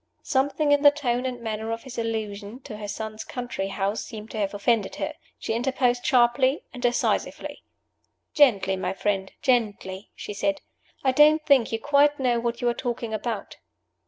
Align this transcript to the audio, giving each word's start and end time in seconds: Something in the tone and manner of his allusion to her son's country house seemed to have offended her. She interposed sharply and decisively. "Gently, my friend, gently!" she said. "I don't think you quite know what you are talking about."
Something 0.23 0.71
in 0.71 0.81
the 0.81 0.89
tone 0.89 1.27
and 1.27 1.39
manner 1.41 1.69
of 1.71 1.83
his 1.83 1.99
allusion 1.99 2.59
to 2.61 2.77
her 2.77 2.87
son's 2.87 3.23
country 3.23 3.67
house 3.67 4.03
seemed 4.03 4.31
to 4.31 4.39
have 4.39 4.55
offended 4.55 4.95
her. 4.95 5.13
She 5.37 5.53
interposed 5.53 6.03
sharply 6.03 6.63
and 6.73 6.81
decisively. 6.81 7.61
"Gently, 8.33 8.75
my 8.75 8.93
friend, 8.93 9.31
gently!" 9.43 10.09
she 10.15 10.33
said. 10.33 10.61
"I 11.03 11.11
don't 11.11 11.45
think 11.45 11.71
you 11.71 11.79
quite 11.79 12.19
know 12.19 12.39
what 12.39 12.61
you 12.61 12.69
are 12.69 12.73
talking 12.73 13.13
about." 13.13 13.57